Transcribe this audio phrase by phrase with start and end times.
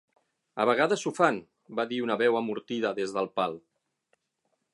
[0.63, 1.37] "A vegades ho fan",
[1.81, 3.59] va dir una veu amortida des del pal.